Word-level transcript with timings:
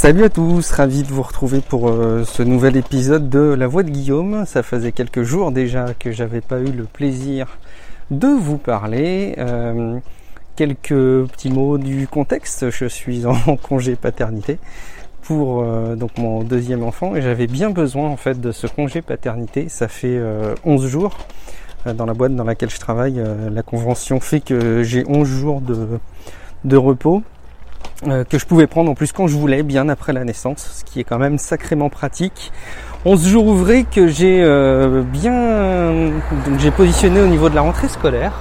Salut 0.00 0.22
à 0.22 0.28
tous, 0.28 0.70
ravi 0.70 1.02
de 1.02 1.08
vous 1.08 1.22
retrouver 1.22 1.60
pour 1.60 1.88
euh, 1.88 2.22
ce 2.22 2.44
nouvel 2.44 2.76
épisode 2.76 3.28
de 3.28 3.40
La 3.40 3.66
Voix 3.66 3.82
de 3.82 3.90
Guillaume. 3.90 4.46
Ça 4.46 4.62
faisait 4.62 4.92
quelques 4.92 5.24
jours 5.24 5.50
déjà 5.50 5.92
que 5.92 6.12
j'avais 6.12 6.40
pas 6.40 6.60
eu 6.60 6.70
le 6.70 6.84
plaisir 6.84 7.58
de 8.12 8.28
vous 8.28 8.58
parler. 8.58 9.34
Euh, 9.38 9.98
quelques 10.54 11.26
petits 11.26 11.50
mots 11.50 11.78
du 11.78 12.06
contexte. 12.06 12.70
Je 12.70 12.84
suis 12.84 13.26
en 13.26 13.56
congé 13.56 13.96
paternité 13.96 14.60
pour 15.22 15.64
euh, 15.64 15.96
donc 15.96 16.16
mon 16.16 16.44
deuxième 16.44 16.84
enfant 16.84 17.16
et 17.16 17.20
j'avais 17.20 17.48
bien 17.48 17.70
besoin 17.70 18.08
en 18.08 18.16
fait 18.16 18.40
de 18.40 18.52
ce 18.52 18.68
congé 18.68 19.02
paternité. 19.02 19.68
Ça 19.68 19.88
fait 19.88 20.22
11 20.64 20.86
jours 20.86 21.18
dans 21.92 22.06
la 22.06 22.14
boîte 22.14 22.36
dans 22.36 22.44
laquelle 22.44 22.70
je 22.70 22.78
travaille. 22.78 23.20
la 23.50 23.62
convention 23.64 24.20
fait 24.20 24.38
que 24.38 24.84
j'ai 24.84 25.04
11 25.08 25.26
jours 25.26 25.60
de, 25.60 25.98
de 26.64 26.76
repos 26.76 27.24
euh, 28.06 28.24
que 28.24 28.38
je 28.38 28.46
pouvais 28.46 28.68
prendre 28.68 28.90
en 28.90 28.94
plus 28.94 29.10
quand 29.10 29.26
je 29.26 29.36
voulais, 29.36 29.62
bien 29.64 29.88
après 29.88 30.12
la 30.12 30.24
naissance, 30.24 30.84
ce 30.84 30.84
qui 30.84 31.00
est 31.00 31.04
quand 31.04 31.18
même 31.18 31.36
sacrément 31.38 31.88
pratique. 31.88 32.52
11 33.04 33.26
jours 33.26 33.46
ouvrés 33.46 33.84
que 33.84 34.06
j'ai 34.06 34.42
euh, 34.42 35.02
bien 35.02 36.12
j'ai 36.58 36.70
positionné 36.70 37.20
au 37.20 37.26
niveau 37.26 37.48
de 37.48 37.54
la 37.54 37.62
rentrée 37.62 37.88
scolaire. 37.88 38.32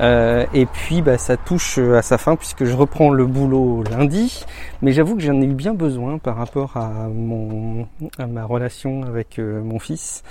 Euh, 0.00 0.46
et 0.54 0.66
puis 0.66 1.02
bah, 1.02 1.18
ça 1.18 1.36
touche 1.36 1.78
à 1.78 2.02
sa 2.02 2.18
fin 2.18 2.36
puisque 2.36 2.64
je 2.64 2.74
reprends 2.74 3.10
le 3.10 3.26
boulot 3.26 3.82
lundi. 3.90 4.44
Mais 4.80 4.92
j'avoue 4.92 5.16
que 5.16 5.22
j'en 5.22 5.40
ai 5.40 5.44
eu 5.44 5.54
bien 5.54 5.74
besoin 5.74 6.18
par 6.18 6.36
rapport 6.36 6.76
à, 6.76 7.08
mon, 7.12 7.88
à 8.16 8.28
ma 8.28 8.44
relation 8.44 9.02
avec 9.02 9.38
mon 9.38 9.80
fils. 9.80 10.22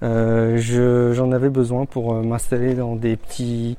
j'en 0.00 1.32
avais 1.32 1.50
besoin 1.50 1.86
pour 1.86 2.14
m'installer 2.14 2.74
dans 2.74 2.96
des 2.96 3.16
petits 3.16 3.76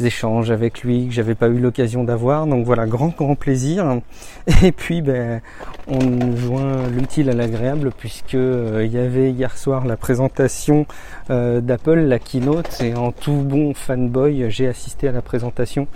échanges 0.00 0.50
avec 0.50 0.82
lui 0.82 1.08
que 1.08 1.12
j'avais 1.12 1.34
pas 1.34 1.48
eu 1.48 1.58
l'occasion 1.58 2.04
d'avoir. 2.04 2.46
Donc 2.46 2.64
voilà, 2.64 2.86
grand 2.86 3.14
grand 3.16 3.34
plaisir. 3.34 4.00
Et 4.62 4.72
puis 4.72 5.02
ben 5.02 5.40
on 5.86 6.36
joint 6.36 6.86
l'utile 6.88 7.30
à 7.30 7.34
l'agréable 7.34 7.90
puisque 7.96 8.34
euh, 8.34 8.84
il 8.84 8.92
y 8.92 8.98
avait 8.98 9.30
hier 9.30 9.56
soir 9.56 9.86
la 9.86 9.96
présentation 9.96 10.86
euh, 11.30 11.60
d'Apple, 11.60 12.00
la 12.00 12.18
keynote, 12.18 12.80
et 12.80 12.94
en 12.94 13.12
tout 13.12 13.42
bon 13.42 13.74
fanboy, 13.74 14.50
j'ai 14.50 14.68
assisté 14.68 15.08
à 15.08 15.12
la 15.12 15.22
présentation 15.22 15.86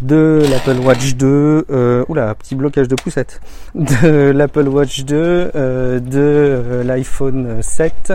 de 0.00 0.44
l'Apple 0.50 0.78
Watch 0.78 1.16
2, 1.16 1.66
euh, 1.70 2.04
oula, 2.08 2.34
petit 2.34 2.54
blocage 2.54 2.86
de 2.86 2.94
poussette, 2.94 3.40
de 3.74 4.30
l'Apple 4.30 4.68
Watch 4.68 5.04
2, 5.04 5.16
euh, 5.16 5.98
de 5.98 6.10
euh, 6.14 6.84
l'iPhone 6.84 7.62
7 7.62 8.12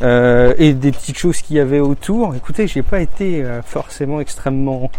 euh, 0.00 0.54
et 0.58 0.72
des 0.72 0.90
petites 0.90 1.18
choses 1.18 1.42
qu'il 1.42 1.56
y 1.56 1.60
avait 1.60 1.80
autour. 1.80 2.34
Écoutez, 2.34 2.66
j'ai 2.66 2.82
pas 2.82 3.00
été 3.00 3.44
forcément 3.64 4.20
extrêmement 4.20 4.90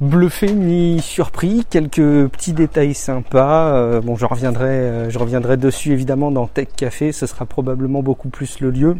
bluffé 0.00 0.50
ni 0.52 1.00
surpris. 1.00 1.64
Quelques 1.70 2.28
petits 2.28 2.52
détails 2.52 2.94
sympas. 2.94 4.00
bon, 4.00 4.16
je 4.16 4.26
reviendrai, 4.26 5.08
je 5.08 5.18
reviendrai 5.18 5.56
dessus 5.56 5.92
évidemment 5.92 6.30
dans 6.30 6.46
Tech 6.46 6.68
Café. 6.76 7.12
Ce 7.12 7.26
sera 7.26 7.46
probablement 7.46 8.02
beaucoup 8.02 8.28
plus 8.28 8.60
le 8.60 8.70
lieu. 8.70 8.96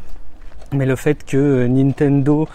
Mais 0.72 0.86
le 0.86 0.96
fait 0.96 1.24
que 1.24 1.66
Nintendo 1.66 2.48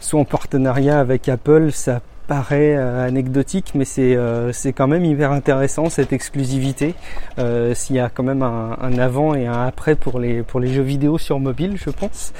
soit 0.00 0.20
en 0.20 0.24
partenariat 0.24 0.98
avec 0.98 1.28
Apple, 1.28 1.70
ça 1.72 2.00
paraît 2.26 2.76
euh, 2.76 3.06
anecdotique, 3.06 3.72
mais 3.74 3.84
c'est 3.84 4.16
euh, 4.16 4.52
c'est 4.52 4.72
quand 4.72 4.86
même 4.86 5.04
hyper 5.04 5.32
intéressant 5.32 5.88
cette 5.88 6.12
exclusivité. 6.12 6.94
Euh, 7.38 7.74
S'il 7.74 7.96
y 7.96 8.00
a 8.00 8.08
quand 8.08 8.22
même 8.22 8.42
un, 8.42 8.76
un, 8.80 8.98
avant 8.98 9.34
et 9.34 9.46
un 9.46 9.66
après 9.66 9.94
pour 9.94 10.18
les 10.18 10.42
pour 10.42 10.60
les 10.60 10.72
jeux 10.72 10.82
vidéo 10.82 11.18
sur 11.18 11.38
mobile, 11.40 11.76
je 11.76 11.90
pense. 11.90 12.32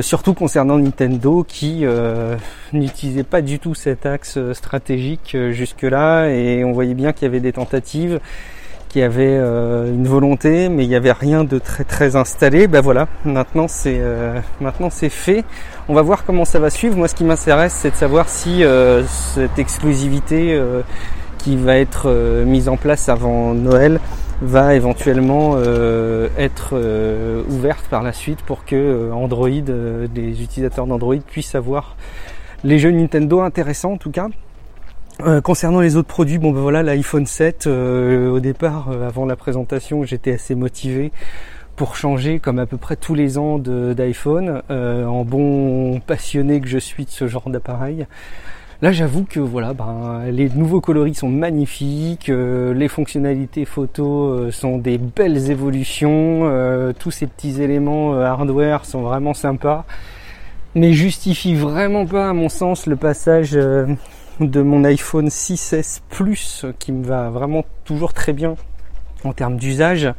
Surtout 0.00 0.34
concernant 0.34 0.78
Nintendo 0.78 1.44
qui 1.46 1.84
n'utilisait 2.72 3.22
pas 3.22 3.40
du 3.40 3.60
tout 3.60 3.76
cet 3.76 4.04
axe 4.04 4.36
stratégique 4.52 5.36
jusque-là 5.52 6.28
et 6.28 6.64
on 6.64 6.72
voyait 6.72 6.94
bien 6.94 7.12
qu'il 7.12 7.22
y 7.26 7.28
avait 7.28 7.38
des 7.38 7.52
tentatives 7.52 8.18
qui 8.96 9.02
avait 9.02 9.36
euh, 9.38 9.92
une 9.92 10.08
volonté, 10.08 10.70
mais 10.70 10.84
il 10.84 10.88
n'y 10.88 10.94
avait 10.94 11.12
rien 11.12 11.44
de 11.44 11.58
très 11.58 11.84
très 11.84 12.16
installé. 12.16 12.66
Ben 12.66 12.80
voilà, 12.80 13.08
maintenant 13.26 13.68
c'est 13.68 13.98
euh, 14.00 14.40
maintenant 14.58 14.88
c'est 14.88 15.10
fait. 15.10 15.44
On 15.90 15.92
va 15.92 16.00
voir 16.00 16.24
comment 16.24 16.46
ça 16.46 16.60
va 16.60 16.70
suivre. 16.70 16.96
Moi, 16.96 17.06
ce 17.06 17.14
qui 17.14 17.24
m'intéresse, 17.24 17.74
c'est 17.74 17.90
de 17.90 17.96
savoir 17.96 18.30
si 18.30 18.64
euh, 18.64 19.02
cette 19.04 19.58
exclusivité 19.58 20.58
qui 21.36 21.58
va 21.58 21.76
être 21.76 22.08
mise 22.46 22.70
en 22.70 22.78
place 22.78 23.10
avant 23.10 23.52
Noël 23.52 24.00
va 24.40 24.74
éventuellement 24.74 25.58
être 26.38 26.74
ouverte 27.50 27.84
par 27.90 28.02
la 28.02 28.14
suite 28.14 28.40
pour 28.46 28.64
que 28.64 29.12
Android, 29.12 29.50
des 29.50 30.42
utilisateurs 30.42 30.86
d'Android 30.86 31.16
puissent 31.16 31.54
avoir 31.54 31.96
les 32.64 32.78
jeux 32.78 32.92
Nintendo 32.92 33.42
intéressants 33.42 33.92
en 33.92 33.98
tout 33.98 34.10
cas 34.10 34.28
euh, 35.22 35.40
concernant 35.40 35.80
les 35.80 35.96
autres 35.96 36.08
produits, 36.08 36.36
bon 36.36 36.52
ben 36.52 36.60
voilà 36.60 36.82
l'iPhone 36.82 37.24
7. 37.24 37.66
Euh, 37.66 38.28
au 38.28 38.38
départ, 38.38 38.90
euh, 38.90 39.06
avant 39.06 39.24
la 39.24 39.34
présentation, 39.34 40.04
j'étais 40.04 40.34
assez 40.34 40.54
motivé 40.54 41.10
pour 41.74 41.96
changer, 41.96 42.38
comme 42.38 42.58
à 42.58 42.66
peu 42.66 42.76
près 42.76 42.96
tous 42.96 43.14
les 43.14 43.38
ans 43.38 43.58
d'iPhone, 43.58 44.62
en 44.70 45.24
bon 45.24 46.00
passionné 46.00 46.60
que 46.62 46.68
je 46.68 46.78
suis 46.78 47.04
de 47.04 47.10
ce 47.10 47.28
genre 47.28 47.50
d'appareil. 47.50 48.06
Là, 48.80 48.92
j'avoue 48.92 49.24
que 49.24 49.40
voilà, 49.40 49.74
ben, 49.74 50.22
les 50.30 50.48
nouveaux 50.48 50.80
coloris 50.80 51.14
sont 51.14 51.28
magnifiques, 51.28 52.28
les 52.28 52.88
fonctionnalités 52.88 53.66
photo 53.66 54.50
sont 54.50 54.78
des 54.78 54.96
belles 54.96 55.50
évolutions, 55.50 56.50
tous 56.98 57.10
ces 57.10 57.26
petits 57.26 57.60
éléments 57.60 58.14
hardware 58.14 58.86
sont 58.86 59.02
vraiment 59.02 59.34
sympas, 59.34 59.84
mais 60.74 60.94
justifient 60.94 61.56
vraiment 61.56 62.06
pas, 62.06 62.30
à 62.30 62.32
mon 62.32 62.48
sens, 62.48 62.86
le 62.86 62.96
passage 62.96 63.58
de 64.40 64.62
mon 64.62 64.84
iPhone 64.84 65.28
6S 65.28 66.00
Plus 66.08 66.66
qui 66.78 66.92
me 66.92 67.04
va 67.04 67.30
vraiment 67.30 67.64
toujours 67.84 68.12
très 68.12 68.32
bien 68.32 68.56
en 69.24 69.32
termes 69.32 69.56
d'usage. 69.56 70.12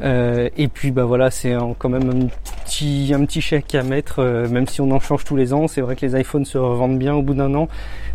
Euh, 0.00 0.48
et 0.56 0.68
puis 0.68 0.90
bah 0.90 1.04
voilà, 1.04 1.30
c'est 1.30 1.54
quand 1.78 1.88
même 1.88 2.10
un 2.10 2.26
petit, 2.64 3.12
un 3.14 3.24
petit 3.24 3.40
chèque 3.40 3.74
à 3.74 3.82
mettre, 3.82 4.20
euh, 4.20 4.48
même 4.48 4.66
si 4.66 4.80
on 4.80 4.90
en 4.90 5.00
change 5.00 5.24
tous 5.24 5.36
les 5.36 5.52
ans. 5.52 5.68
C'est 5.68 5.80
vrai 5.80 5.96
que 5.96 6.04
les 6.04 6.18
iPhones 6.20 6.44
se 6.44 6.58
revendent 6.58 6.98
bien 6.98 7.14
au 7.14 7.22
bout 7.22 7.34
d'un 7.34 7.54
an, 7.54 7.68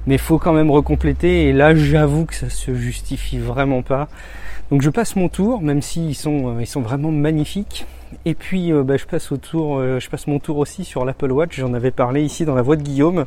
mais 0.05 0.17
faut 0.17 0.39
quand 0.39 0.53
même 0.53 0.71
recompléter. 0.71 1.47
Et 1.47 1.53
là, 1.53 1.75
j'avoue 1.75 2.25
que 2.25 2.35
ça 2.35 2.49
se 2.49 2.73
justifie 2.73 3.37
vraiment 3.37 3.81
pas. 3.81 4.09
Donc 4.69 4.81
je 4.81 4.89
passe 4.89 5.15
mon 5.15 5.29
tour, 5.29 5.61
même 5.61 5.81
s'ils 5.81 6.15
sont, 6.15 6.55
euh, 6.57 6.61
ils 6.61 6.67
sont 6.67 6.81
vraiment 6.81 7.11
magnifiques. 7.11 7.85
Et 8.25 8.35
puis 8.35 8.71
bah, 8.71 8.95
je 8.95 9.05
passe 9.05 9.29
je 9.29 10.09
passe 10.09 10.27
mon 10.27 10.39
tour 10.39 10.57
aussi 10.57 10.85
sur 10.85 11.05
l'Apple 11.05 11.31
Watch. 11.31 11.57
J'en 11.59 11.73
avais 11.73 11.91
parlé 11.91 12.23
ici 12.23 12.45
dans 12.45 12.55
la 12.55 12.61
voix 12.61 12.77
de 12.77 12.81
Guillaume. 12.81 13.25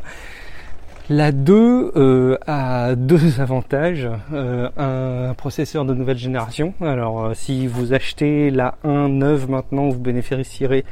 La 1.13 1.33
2 1.33 1.91
euh, 1.97 2.39
a 2.47 2.95
deux 2.95 3.41
avantages. 3.41 4.09
Euh, 4.33 4.69
un 4.77 5.35
processeur 5.35 5.85
de 5.85 5.93
nouvelle 5.93 6.19
génération. 6.19 6.73
Alors 6.81 7.25
euh, 7.25 7.35
si 7.35 7.67
vous 7.67 7.93
achetez 7.93 8.53
la 8.53 8.77
1 8.85 9.09
neuve 9.09 9.51
maintenant, 9.51 9.89
vous 9.89 9.99
bénéficierez 9.99 10.85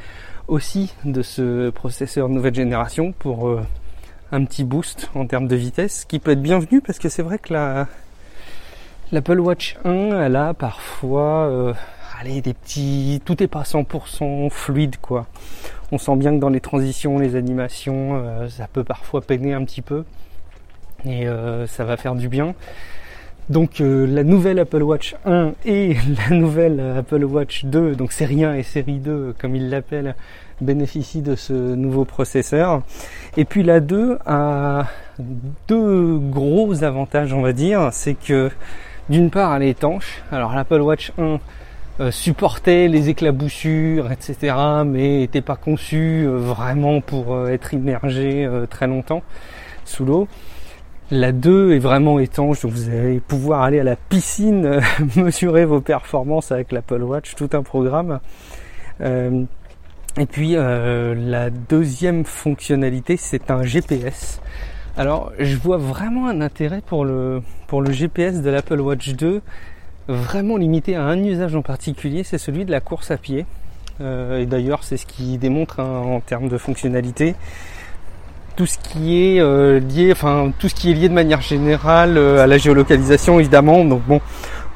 aussi 0.48 0.92
de 1.04 1.22
ce 1.22 1.70
processeur 1.70 2.28
de 2.28 2.34
nouvelle 2.34 2.56
génération 2.56 3.12
pour 3.12 3.60
un 4.32 4.44
petit 4.44 4.64
boost 4.64 5.08
en 5.14 5.24
termes 5.24 5.46
de 5.46 5.54
vitesse, 5.54 6.04
qui 6.04 6.18
peut 6.18 6.32
être 6.32 6.42
bienvenu 6.42 6.80
parce 6.80 6.98
que 6.98 7.08
c'est 7.08 7.22
vrai 7.22 7.38
que 7.38 7.52
la 7.52 7.86
l'Apple 9.12 9.38
Watch 9.38 9.76
1, 9.84 10.20
elle 10.20 10.34
a 10.34 10.52
parfois 10.52 11.74
allez, 12.20 12.40
des 12.40 12.54
petits, 12.54 13.20
tout 13.24 13.42
est 13.42 13.48
pas 13.48 13.62
100% 13.62 14.50
fluide 14.50 14.96
quoi. 15.00 15.26
On 15.92 15.98
sent 15.98 16.16
bien 16.16 16.34
que 16.34 16.40
dans 16.40 16.48
les 16.48 16.60
transitions, 16.60 17.18
les 17.18 17.36
animations, 17.36 18.16
euh, 18.16 18.48
ça 18.48 18.66
peut 18.70 18.84
parfois 18.84 19.20
peiner 19.20 19.54
un 19.54 19.64
petit 19.64 19.82
peu 19.82 20.04
et 21.04 21.28
euh, 21.28 21.66
ça 21.66 21.84
va 21.84 21.96
faire 21.96 22.14
du 22.14 22.28
bien. 22.28 22.54
Donc 23.50 23.80
euh, 23.80 24.06
la 24.06 24.24
nouvelle 24.24 24.58
Apple 24.58 24.82
Watch 24.82 25.14
1 25.24 25.52
et 25.64 25.96
la 26.30 26.36
nouvelle 26.36 26.80
Apple 26.80 27.24
Watch 27.24 27.64
2, 27.64 27.94
donc 27.94 28.12
série 28.12 28.44
1 28.44 28.54
et 28.54 28.62
série 28.62 28.98
2 28.98 29.34
comme 29.38 29.54
ils 29.54 29.70
l'appellent, 29.70 30.16
bénéficient 30.60 31.22
de 31.22 31.36
ce 31.36 31.52
nouveau 31.52 32.04
processeur. 32.04 32.82
Et 33.36 33.44
puis 33.44 33.62
la 33.62 33.80
2 33.80 34.18
a 34.26 34.86
deux 35.68 36.18
gros 36.18 36.82
avantages 36.82 37.32
on 37.32 37.42
va 37.42 37.52
dire, 37.52 37.90
c'est 37.92 38.14
que 38.14 38.50
d'une 39.08 39.30
part 39.30 39.54
elle 39.54 39.62
est 39.62 39.70
étanche. 39.70 40.22
Alors 40.32 40.54
l'Apple 40.54 40.80
Watch 40.80 41.12
1 41.16 41.38
euh, 42.00 42.12
supportait 42.12 42.86
les 42.86 43.08
éclaboussures, 43.08 44.12
etc., 44.12 44.54
mais 44.86 45.18
n'était 45.18 45.40
pas 45.40 45.56
conçu 45.56 46.24
euh, 46.24 46.36
vraiment 46.36 47.00
pour 47.00 47.34
euh, 47.34 47.48
être 47.48 47.74
immergé 47.74 48.48
très 48.70 48.86
longtemps 48.86 49.24
sous 49.84 50.04
l'eau. 50.04 50.28
La 51.10 51.32
2 51.32 51.72
est 51.72 51.80
vraiment 51.80 52.20
étanche, 52.20 52.62
donc 52.62 52.70
vous 52.70 52.88
allez 52.88 53.18
pouvoir 53.18 53.62
aller 53.62 53.80
à 53.80 53.84
la 53.84 53.96
piscine, 53.96 54.80
mesurer 55.16 55.64
vos 55.64 55.80
performances 55.80 56.52
avec 56.52 56.70
l'Apple 56.70 57.02
Watch, 57.02 57.34
tout 57.34 57.50
un 57.52 57.62
programme. 57.62 58.20
et 59.00 60.26
puis 60.30 60.52
la 60.52 61.50
deuxième 61.50 62.24
fonctionnalité, 62.24 63.16
c'est 63.16 63.50
un 63.50 63.62
GPS. 63.62 64.40
Alors 64.96 65.32
je 65.38 65.56
vois 65.56 65.78
vraiment 65.78 66.28
un 66.28 66.42
intérêt 66.42 66.82
pour 66.84 67.04
le, 67.04 67.42
pour 67.66 67.82
le 67.82 67.90
GPS 67.90 68.42
de 68.42 68.50
l'Apple 68.50 68.80
Watch 68.80 69.14
2 69.14 69.40
vraiment 70.08 70.56
limité 70.56 70.96
à 70.96 71.04
un 71.04 71.22
usage 71.22 71.54
en 71.54 71.62
particulier, 71.62 72.24
c'est 72.24 72.38
celui 72.38 72.64
de 72.64 72.70
la 72.70 72.80
course 72.80 73.10
à 73.10 73.16
pied. 73.16 73.46
Euh, 74.00 74.40
et 74.40 74.46
d'ailleurs, 74.46 74.84
c'est 74.84 74.96
ce 74.96 75.06
qui 75.06 75.38
démontre 75.38 75.80
hein, 75.80 76.02
en 76.04 76.20
termes 76.20 76.48
de 76.48 76.58
fonctionnalité. 76.58 77.34
Tout 78.56 78.66
ce 78.66 78.78
qui 78.78 79.22
est 79.22 79.40
euh, 79.40 79.78
lié, 79.78 80.10
enfin 80.12 80.52
tout 80.58 80.68
ce 80.68 80.74
qui 80.74 80.90
est 80.90 80.94
lié 80.94 81.08
de 81.08 81.14
manière 81.14 81.40
générale 81.40 82.18
euh, 82.18 82.42
à 82.42 82.46
la 82.46 82.58
géolocalisation, 82.58 83.38
évidemment. 83.38 83.84
Donc 83.84 84.02
bon, 84.04 84.20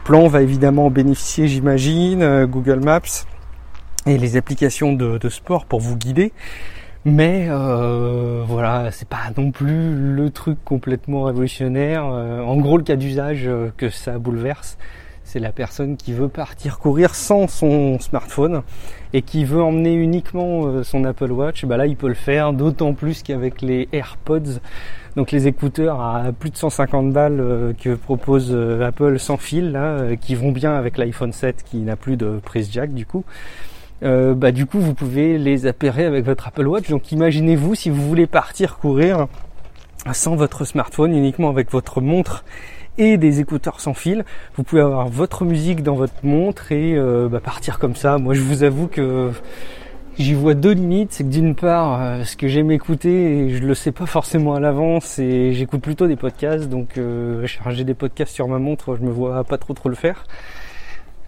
Plan 0.05 0.29
va 0.29 0.43
évidemment 0.43 0.87
en 0.87 0.91
bénéficier, 0.91 1.49
j'imagine, 1.49 2.47
Google 2.47 2.81
Maps 2.81 3.27
et 4.07 4.19
les 4.19 4.37
applications 4.37 4.93
de, 4.93 5.19
de 5.19 5.29
sport 5.29 5.65
pour 5.67 5.81
vous 5.81 5.97
guider. 5.97 6.33
Mais 7.05 7.47
euh, 7.49 8.45
voilà, 8.47 8.93
c'est 8.93 9.09
pas 9.09 9.31
non 9.37 9.51
plus 9.51 10.15
le 10.15 10.31
truc 10.31 10.59
complètement 10.65 11.25
révolutionnaire. 11.25 12.05
Euh, 12.07 12.41
en 12.41 12.57
gros, 12.59 12.79
le 12.79 12.85
cas 12.85 12.95
d'usage 12.95 13.43
euh, 13.47 13.71
que 13.77 13.89
ça 13.89 14.19
bouleverse, 14.19 14.79
c'est 15.33 15.41
la 15.41 15.51
personne 15.51 15.97
qui 15.97 16.13
veut 16.13 16.29
partir 16.29 16.79
courir 16.79 17.15
sans 17.15 17.49
son 17.49 17.99
smartphone 18.01 18.61
et 19.15 19.23
qui 19.23 19.47
veut 19.47 19.63
emmener 19.63 19.95
uniquement 19.95 20.67
euh, 20.67 20.83
son 20.83 21.05
Apple 21.05 21.33
Watch. 21.33 21.65
Bah 21.65 21.79
là, 21.79 21.87
il 21.87 21.97
peut 21.97 22.09
le 22.09 22.15
faire, 22.15 22.53
d'autant 22.53 22.93
plus 22.93 23.23
qu'avec 23.23 23.63
les 23.63 23.89
AirPods, 23.93 24.61
donc 25.17 25.33
les 25.33 25.47
écouteurs 25.47 26.03
à 26.03 26.33
plus 26.39 26.51
de 26.51 26.57
150 26.59 27.15
balles 27.15 27.75
que 27.81 27.95
propose 27.95 28.55
Apple 28.83 29.19
sans 29.19 29.39
fil, 29.39 29.79
qui 30.21 30.35
vont 30.35 30.53
bien 30.53 30.75
avec 30.75 30.99
l'iPhone 30.99 31.33
7 31.33 31.65
qui 31.65 31.79
n'a 31.79 31.97
plus 31.97 32.19
de 32.19 32.39
prise 32.45 32.71
jack 32.71 32.93
du 32.93 33.07
coup. 33.07 33.25
Euh, 34.03 34.35
bah, 34.35 34.53
du 34.53 34.67
coup 34.67 34.81
vous 34.81 34.95
pouvez 34.95 35.39
les 35.39 35.67
appairer 35.67 36.05
avec 36.05 36.27
votre 36.27 36.47
Apple 36.49 36.67
Watch. 36.67 36.91
Donc 36.91 37.11
imaginez-vous 37.11 37.75
si 37.75 37.89
vous 37.89 38.07
voulez 38.07 38.27
partir 38.27 38.77
courir 38.77 39.29
sans 40.13 40.35
votre 40.35 40.65
smartphone, 40.67 41.15
uniquement 41.15 41.49
avec 41.49 41.71
votre 41.71 42.01
montre 42.03 42.45
et 42.99 43.17
des 43.17 43.41
écouteurs 43.41 43.81
sans 43.81 43.95
fil. 43.95 44.25
Vous 44.57 44.63
pouvez 44.63 44.83
avoir 44.83 45.09
votre 45.09 45.45
musique 45.45 45.83
dans 45.83 45.95
votre 45.95 46.25
montre 46.25 46.73
et 46.73 46.95
euh, 46.97 47.29
bah, 47.29 47.41
partir 47.41 47.79
comme 47.79 47.97
ça. 47.97 48.19
Moi 48.19 48.35
je 48.35 48.43
vous 48.43 48.63
avoue 48.63 48.87
que 48.87 49.31
j'y 50.19 50.35
vois 50.35 50.55
deux 50.55 50.73
limites. 50.73 51.13
C'est 51.13 51.25
que 51.25 51.29
d'une 51.29 51.55
part, 51.55 52.01
euh, 52.01 52.25
ce 52.25 52.37
que 52.37 52.49
j'aime 52.49 52.71
écouter, 52.71 53.51
je 53.51 53.65
le 53.65 53.75
sais 53.75 53.93
pas 53.93 54.07
forcément 54.07 54.55
à 54.55 54.61
l'avance 54.61 55.19
et 55.19 55.53
j'écoute 55.53 55.81
plutôt 55.81 56.07
des 56.07 56.17
podcasts. 56.17 56.69
Donc 56.69 56.99
charger 57.47 57.85
des 57.85 57.95
podcasts 57.95 58.35
sur 58.35 58.49
ma 58.49 58.59
montre, 58.59 58.97
je 58.97 59.03
me 59.03 59.11
vois 59.11 59.45
pas 59.45 59.59
trop 59.59 59.75
trop 59.75 59.89
le 59.89 59.95
faire. 59.95 60.25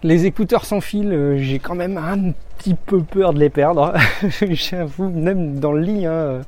Les 0.05 0.27
écouteurs 0.27 0.65
sans 0.65 0.81
fil, 0.81 1.11
euh, 1.11 1.37
j'ai 1.39 1.57
quand 1.57 1.73
même 1.73 1.97
un 1.97 2.31
petit 2.59 2.75
peu 2.75 3.01
peur 3.01 3.33
de 3.33 3.39
les 3.39 3.49
perdre. 3.49 3.93
J'avoue, 4.51 5.09
même 5.09 5.59
dans 5.59 5.71
le 5.71 5.81
lit, 5.81 6.05
hein, 6.05 6.41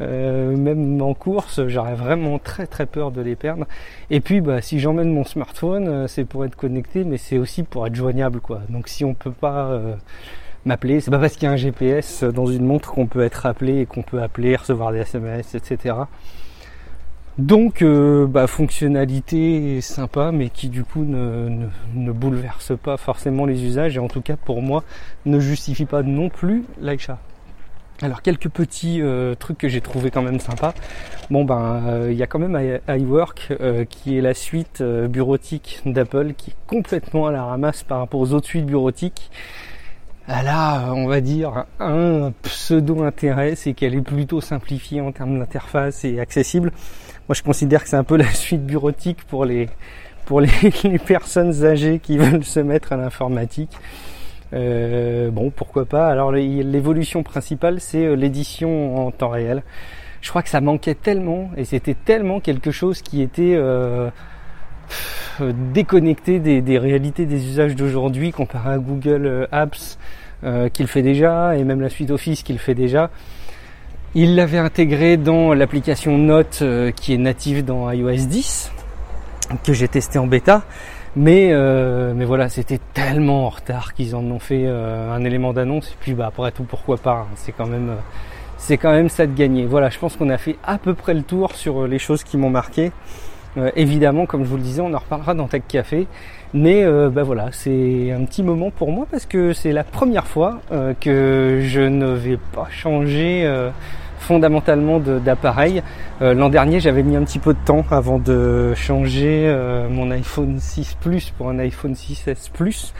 euh, 0.00 0.56
même 0.56 1.00
en 1.00 1.14
course, 1.14 1.66
j'aurais 1.66 1.94
vraiment 1.94 2.38
très 2.38 2.66
très 2.66 2.86
peur 2.86 3.10
de 3.10 3.20
les 3.20 3.36
perdre. 3.36 3.66
Et 4.10 4.20
puis, 4.20 4.40
bah, 4.40 4.60
si 4.60 4.78
j'emmène 4.78 5.12
mon 5.12 5.24
smartphone, 5.24 5.88
euh, 5.88 6.06
c'est 6.06 6.24
pour 6.24 6.44
être 6.44 6.56
connecté, 6.56 7.04
mais 7.04 7.18
c'est 7.18 7.38
aussi 7.38 7.62
pour 7.62 7.86
être 7.86 7.94
joignable, 7.94 8.40
quoi. 8.40 8.60
Donc, 8.68 8.88
si 8.88 9.04
on 9.04 9.14
peut 9.14 9.32
pas 9.32 9.80
m'appeler, 10.64 11.00
c'est 11.00 11.10
pas 11.10 11.18
parce 11.18 11.34
qu'il 11.34 11.44
y 11.44 11.46
a 11.46 11.52
un 11.52 11.56
GPS 11.56 12.24
dans 12.24 12.46
une 12.46 12.64
montre 12.64 12.92
qu'on 12.92 13.06
peut 13.06 13.22
être 13.22 13.46
appelé 13.46 13.80
et 13.80 13.86
qu'on 13.86 14.02
peut 14.02 14.22
appeler, 14.22 14.56
recevoir 14.56 14.92
des 14.92 14.98
SMS, 14.98 15.54
etc. 15.54 15.94
Donc, 17.38 17.82
euh, 17.82 18.26
bah, 18.26 18.46
fonctionnalité 18.46 19.82
sympa, 19.82 20.32
mais 20.32 20.48
qui 20.48 20.70
du 20.70 20.84
coup 20.84 21.04
ne, 21.04 21.68
ne, 21.94 22.12
bouleverse 22.12 22.72
pas 22.82 22.96
forcément 22.96 23.44
les 23.44 23.62
usages 23.62 23.96
et 23.96 23.98
en 23.98 24.08
tout 24.08 24.22
cas 24.22 24.36
pour 24.36 24.62
moi 24.62 24.84
ne 25.26 25.38
justifie 25.38 25.84
pas 25.84 26.02
non 26.02 26.30
plus 26.30 26.64
l'achat. 26.80 27.18
Alors 28.02 28.22
quelques 28.22 28.48
petits 28.48 29.00
euh, 29.00 29.34
trucs 29.34 29.58
que 29.58 29.68
j'ai 29.68 29.80
trouvé 29.80 30.10
quand 30.10 30.22
même 30.22 30.40
sympa. 30.40 30.74
Bon 31.30 31.44
ben 31.44 31.82
euh, 31.86 32.08
il 32.12 32.18
y 32.18 32.22
a 32.22 32.26
quand 32.26 32.38
même 32.38 32.80
iWork 32.88 33.54
qui 33.88 34.18
est 34.18 34.20
la 34.20 34.34
suite 34.34 34.82
bureautique 34.82 35.80
d'Apple 35.86 36.34
qui 36.34 36.50
est 36.50 36.56
complètement 36.66 37.26
à 37.26 37.32
la 37.32 37.44
ramasse 37.44 37.82
par 37.82 37.98
rapport 37.98 38.20
aux 38.20 38.32
autres 38.32 38.46
suites 38.46 38.66
bureautiques. 38.66 39.30
Elle 40.28 40.48
a, 40.48 40.92
on 40.92 41.06
va 41.06 41.20
dire, 41.20 41.66
un 41.78 42.32
pseudo 42.42 43.04
intérêt, 43.04 43.54
c'est 43.54 43.74
qu'elle 43.74 43.94
est 43.94 44.00
plutôt 44.00 44.40
simplifiée 44.40 45.00
en 45.00 45.12
termes 45.12 45.38
d'interface 45.38 46.04
et 46.04 46.18
accessible. 46.18 46.72
Moi, 47.28 47.34
je 47.34 47.44
considère 47.44 47.84
que 47.84 47.88
c'est 47.88 47.96
un 47.96 48.04
peu 48.04 48.16
la 48.16 48.32
suite 48.32 48.66
bureautique 48.66 49.24
pour 49.24 49.44
les 49.44 49.68
pour 50.24 50.40
les, 50.40 50.98
personnes 50.98 51.64
âgées 51.64 52.00
qui 52.00 52.18
veulent 52.18 52.44
se 52.44 52.58
mettre 52.58 52.92
à 52.92 52.96
l'informatique. 52.96 53.70
Euh, 54.56 55.30
bon, 55.30 55.50
pourquoi 55.50 55.84
pas. 55.84 56.08
Alors, 56.08 56.32
l'évolution 56.32 57.22
principale, 57.22 57.80
c'est 57.80 58.04
euh, 58.04 58.14
l'édition 58.14 59.06
en 59.06 59.10
temps 59.10 59.28
réel. 59.28 59.62
Je 60.22 60.30
crois 60.30 60.42
que 60.42 60.48
ça 60.48 60.60
manquait 60.60 60.94
tellement 60.94 61.50
et 61.56 61.64
c'était 61.64 61.94
tellement 61.94 62.40
quelque 62.40 62.72
chose 62.72 63.02
qui 63.02 63.22
était 63.22 63.54
euh, 63.54 64.10
déconnecté 65.40 66.40
des, 66.40 66.78
réalités 66.78 67.26
des 67.26 67.46
usages 67.46 67.76
d'aujourd'hui 67.76 68.32
comparé 68.32 68.70
à 68.70 68.78
Google 68.78 69.46
Apps 69.52 69.98
qui 70.72 70.82
le 70.82 70.88
fait 70.88 71.02
déjà 71.02 71.56
et 71.56 71.64
même 71.64 71.80
la 71.80 71.88
suite 71.88 72.10
Office 72.10 72.42
qui 72.42 72.52
le 72.52 72.58
fait 72.58 72.74
déjà. 72.74 73.10
Il 74.18 74.34
l'avait 74.34 74.56
intégré 74.56 75.18
dans 75.18 75.52
l'application 75.52 76.16
Note 76.16 76.60
euh, 76.62 76.90
qui 76.90 77.12
est 77.12 77.18
native 77.18 77.62
dans 77.66 77.92
iOS 77.92 78.26
10, 78.26 78.72
que 79.62 79.74
j'ai 79.74 79.88
testé 79.88 80.18
en 80.18 80.26
bêta. 80.26 80.62
Mais, 81.16 81.48
euh, 81.50 82.12
mais 82.14 82.26
voilà, 82.26 82.50
c'était 82.50 82.78
tellement 82.92 83.46
en 83.46 83.48
retard 83.48 83.94
qu'ils 83.94 84.14
en 84.14 84.22
ont 84.24 84.38
fait 84.38 84.64
euh, 84.66 85.10
un 85.10 85.24
élément 85.24 85.54
d'annonce. 85.54 85.88
Et 85.88 85.96
puis 85.98 86.12
bah, 86.12 86.26
après 86.26 86.52
tout, 86.52 86.64
pourquoi 86.64 86.98
pas 86.98 87.26
hein. 87.30 87.34
C'est 87.36 87.52
quand 87.52 87.66
même 87.66 87.96
c'est 88.58 88.76
quand 88.76 88.92
même 88.92 89.08
ça 89.08 89.26
de 89.26 89.34
gagner. 89.34 89.64
Voilà, 89.64 89.88
je 89.88 89.98
pense 89.98 90.16
qu'on 90.16 90.28
a 90.28 90.36
fait 90.36 90.56
à 90.62 90.76
peu 90.76 90.92
près 90.92 91.14
le 91.14 91.22
tour 91.22 91.54
sur 91.54 91.86
les 91.86 91.98
choses 91.98 92.22
qui 92.22 92.36
m'ont 92.36 92.50
marqué. 92.50 92.92
évidemment, 93.76 94.26
comme 94.26 94.44
je 94.44 94.48
vous 94.48 94.56
le 94.56 94.62
disais, 94.62 94.82
on 94.82 94.92
en 94.92 94.98
reparlera 94.98 95.34
dans 95.34 95.46
Tech 95.46 95.62
Café. 95.68 96.06
Mais 96.54 96.84
bah 97.10 97.22
voilà, 97.22 97.48
c'est 97.52 98.10
un 98.12 98.24
petit 98.24 98.42
moment 98.42 98.70
pour 98.70 98.92
moi 98.92 99.06
parce 99.10 99.26
que 99.26 99.52
c'est 99.52 99.72
la 99.72 99.84
première 99.84 100.26
fois 100.26 100.60
que 101.00 101.60
je 101.62 101.80
ne 101.82 102.08
vais 102.08 102.38
pas 102.54 102.68
changer 102.70 103.46
fondamentalement 104.18 104.98
d'appareil. 104.98 105.82
Euh, 106.22 106.34
l'an 106.34 106.48
dernier, 106.48 106.80
j'avais 106.80 107.02
mis 107.02 107.16
un 107.16 107.24
petit 107.24 107.38
peu 107.38 107.54
de 107.54 107.58
temps 107.64 107.84
avant 107.90 108.18
de 108.18 108.74
changer 108.74 109.44
euh, 109.46 109.88
mon 109.88 110.10
iPhone 110.10 110.58
6 110.58 110.96
Plus 111.00 111.30
pour 111.30 111.48
un 111.48 111.58
iPhone 111.58 111.92
6S 111.92 112.50
Plus. 112.52 112.94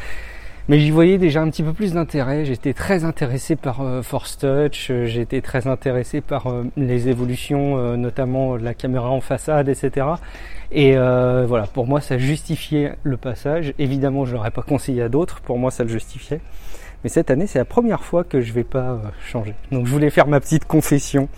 Mais 0.69 0.81
j'y 0.81 0.91
voyais 0.91 1.17
déjà 1.17 1.43
un 1.43 1.49
petit 1.49 1.63
peu 1.63 1.73
plus 1.73 1.93
d'intérêt. 1.93 2.45
J'étais 2.45 2.73
très 2.73 3.05
intéressé 3.05 3.55
par 3.55 3.83
euh, 3.83 4.03
Force 4.03 4.39
Touch, 4.39 4.91
j'étais 5.05 5.41
très 5.41 5.69
intéressé 5.69 6.21
par 6.21 6.53
les 6.77 7.09
évolutions, 7.09 7.97
notamment 7.97 8.57
la 8.57 8.75
caméra 8.75 9.11
en 9.11 9.21
façade, 9.21 9.69
etc. 9.69 10.07
Et 10.73 10.97
voilà, 10.97 11.67
pour 11.73 11.87
moi, 11.87 12.01
ça 12.01 12.19
justifiait 12.19 12.95
le 13.05 13.17
passage. 13.17 13.75
Évidemment, 13.79 14.25
je 14.25 14.35
l'aurais 14.35 14.51
pas 14.51 14.63
conseillé 14.63 15.03
à 15.03 15.09
d'autres. 15.09 15.41
Pour 15.41 15.59
moi, 15.59 15.71
ça 15.71 15.85
le 15.85 15.89
justifiait. 15.89 16.41
Mais 17.05 17.11
cette 17.11 17.31
année, 17.31 17.47
c'est 17.47 17.59
la 17.59 17.65
première 17.65 18.03
fois 18.03 18.25
que 18.25 18.41
je 18.41 18.53
vais 18.53 18.65
pas 18.65 18.91
euh, 18.91 18.99
changer. 19.27 19.55
Donc 19.71 19.87
je 19.87 19.93
voulais 19.93 20.11
faire 20.11 20.27
ma 20.27 20.41
petite 20.41 20.65
confession 20.65 21.29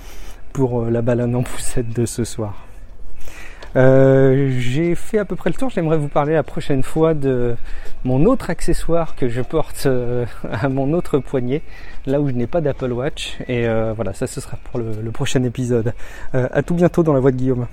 pour 0.52 0.82
euh, 0.82 0.90
la 0.90 1.02
balade 1.02 1.34
en 1.34 1.42
poussette 1.42 1.92
de 1.92 2.06
ce 2.06 2.24
soir. 2.24 2.64
Euh, 3.76 4.56
j'ai 4.58 4.94
fait 4.94 5.18
à 5.18 5.24
peu 5.24 5.36
près 5.36 5.50
le 5.50 5.54
tour. 5.54 5.68
J'aimerais 5.68 5.98
vous 5.98 6.08
parler 6.08 6.32
la 6.32 6.42
prochaine 6.42 6.82
fois 6.82 7.12
de 7.12 7.54
mon 8.04 8.24
autre 8.24 8.48
accessoire 8.48 9.14
que 9.14 9.28
je 9.28 9.42
porte 9.42 9.86
à 10.50 10.68
mon 10.68 10.92
autre 10.94 11.18
poignet, 11.18 11.62
là 12.06 12.20
où 12.20 12.28
je 12.28 12.32
n'ai 12.32 12.46
pas 12.46 12.60
d'Apple 12.60 12.92
Watch. 12.92 13.36
Et 13.46 13.66
voilà, 13.94 14.14
ça 14.14 14.26
ce 14.26 14.40
sera 14.40 14.56
pour 14.56 14.80
le, 14.80 15.10
prochain 15.10 15.42
épisode. 15.42 15.92
à 16.32 16.62
tout 16.62 16.74
bientôt 16.74 17.02
dans 17.02 17.12
la 17.12 17.20
voix 17.20 17.30
de 17.30 17.36
Guillaume. 17.36 17.66